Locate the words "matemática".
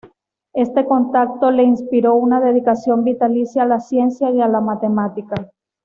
4.59-5.51